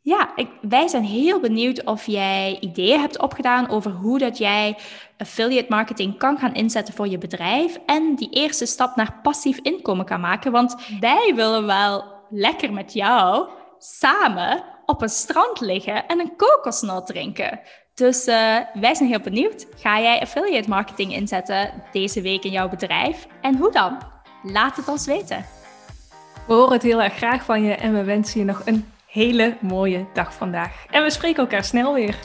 Ja, 0.00 0.36
ik, 0.36 0.50
wij 0.60 0.88
zijn 0.88 1.04
heel 1.04 1.40
benieuwd 1.40 1.84
of 1.84 2.06
jij 2.06 2.58
ideeën 2.60 3.00
hebt 3.00 3.18
opgedaan 3.18 3.68
over 3.68 3.90
hoe 3.90 4.18
dat 4.18 4.38
jij 4.38 4.76
affiliate 5.18 5.66
marketing 5.68 6.18
kan 6.18 6.38
gaan 6.38 6.54
inzetten 6.54 6.94
voor 6.94 7.08
je 7.08 7.18
bedrijf 7.18 7.78
en 7.86 8.14
die 8.14 8.30
eerste 8.30 8.66
stap 8.66 8.96
naar 8.96 9.18
passief 9.22 9.58
inkomen 9.58 10.04
kan 10.04 10.20
maken. 10.20 10.52
Want 10.52 10.76
wij 11.00 11.32
willen 11.34 11.66
wel 11.66 12.04
lekker 12.30 12.72
met 12.72 12.92
jou 12.92 13.48
samen 13.78 14.64
op 14.86 15.02
een 15.02 15.08
strand 15.08 15.60
liggen 15.60 16.06
en 16.06 16.20
een 16.20 16.36
kokosnoot 16.36 17.06
drinken. 17.06 17.60
Dus 17.94 18.28
uh, 18.28 18.58
wij 18.74 18.94
zijn 18.94 19.08
heel 19.08 19.20
benieuwd. 19.20 19.66
Ga 19.76 20.00
jij 20.00 20.20
affiliate 20.20 20.68
marketing 20.68 21.12
inzetten 21.12 21.70
deze 21.92 22.20
week 22.20 22.44
in 22.44 22.50
jouw 22.50 22.68
bedrijf? 22.68 23.26
En 23.40 23.56
hoe 23.56 23.72
dan? 23.72 23.98
Laat 24.42 24.76
het 24.76 24.88
ons 24.88 25.06
weten. 25.06 25.44
We 26.46 26.54
horen 26.54 26.72
het 26.72 26.82
heel 26.82 27.02
erg 27.02 27.14
graag 27.14 27.44
van 27.44 27.62
je 27.62 27.74
en 27.74 27.94
we 27.94 28.04
wensen 28.04 28.40
je 28.40 28.46
nog 28.46 28.62
een 28.64 28.92
hele 29.06 29.56
mooie 29.60 30.06
dag 30.12 30.34
vandaag. 30.34 30.86
En 30.90 31.02
we 31.02 31.10
spreken 31.10 31.42
elkaar 31.42 31.64
snel 31.64 31.94
weer. 31.94 32.18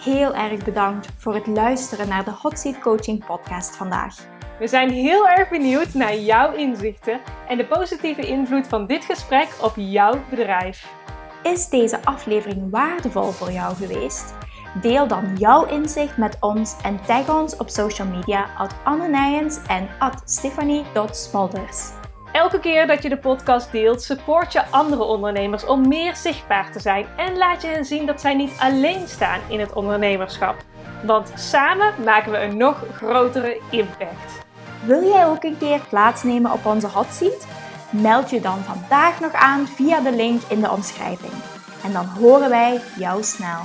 Heel 0.00 0.34
erg 0.34 0.64
bedankt 0.64 1.08
voor 1.16 1.34
het 1.34 1.46
luisteren 1.46 2.08
naar 2.08 2.24
de 2.24 2.30
Hot 2.30 2.58
Seat 2.58 2.78
Coaching 2.78 3.26
podcast 3.26 3.76
vandaag. 3.76 4.16
We 4.58 4.66
zijn 4.66 4.90
heel 4.90 5.28
erg 5.28 5.48
benieuwd 5.48 5.94
naar 5.94 6.16
jouw 6.16 6.52
inzichten 6.52 7.20
en 7.48 7.56
de 7.56 7.66
positieve 7.66 8.26
invloed 8.26 8.66
van 8.66 8.86
dit 8.86 9.04
gesprek 9.04 9.48
op 9.60 9.72
jouw 9.76 10.20
bedrijf. 10.30 11.02
Is 11.44 11.68
deze 11.68 12.04
aflevering 12.04 12.70
waardevol 12.70 13.30
voor 13.30 13.50
jou 13.52 13.74
geweest? 13.74 14.34
Deel 14.80 15.06
dan 15.06 15.36
jouw 15.36 15.66
inzicht 15.66 16.16
met 16.16 16.36
ons 16.40 16.76
en 16.82 17.00
tag 17.06 17.28
ons 17.28 17.56
op 17.56 17.68
social 17.68 18.08
media 18.08 18.46
at 18.58 18.74
Anne 18.84 19.08
Nijens 19.08 19.58
en 19.66 19.88
at 19.98 20.22
Stephanie.smolders. 20.24 21.90
Elke 22.32 22.60
keer 22.60 22.86
dat 22.86 23.02
je 23.02 23.08
de 23.08 23.18
podcast 23.18 23.72
deelt, 23.72 24.02
support 24.02 24.52
je 24.52 24.66
andere 24.66 25.02
ondernemers 25.02 25.66
om 25.66 25.88
meer 25.88 26.16
zichtbaar 26.16 26.72
te 26.72 26.80
zijn 26.80 27.06
en 27.16 27.36
laat 27.36 27.62
je 27.62 27.68
hen 27.68 27.84
zien 27.84 28.06
dat 28.06 28.20
zij 28.20 28.34
niet 28.34 28.56
alleen 28.58 29.08
staan 29.08 29.40
in 29.48 29.60
het 29.60 29.72
ondernemerschap. 29.72 30.56
Want 31.06 31.32
samen 31.34 31.94
maken 32.04 32.32
we 32.32 32.38
een 32.38 32.56
nog 32.56 32.84
grotere 32.94 33.60
impact. 33.70 34.42
Wil 34.84 35.02
jij 35.02 35.26
ook 35.26 35.44
een 35.44 35.58
keer 35.58 35.80
plaatsnemen 35.88 36.52
op 36.52 36.66
onze 36.66 36.88
hot 36.88 37.12
seat? 37.12 37.46
Meld 38.02 38.30
je 38.30 38.40
dan 38.40 38.58
vandaag 38.64 39.20
nog 39.20 39.32
aan 39.32 39.66
via 39.66 40.00
de 40.00 40.12
link 40.12 40.42
in 40.48 40.60
de 40.60 40.70
omschrijving. 40.70 41.32
En 41.84 41.92
dan 41.92 42.06
horen 42.06 42.50
wij 42.50 42.80
jou 42.98 43.22
snel. 43.22 43.60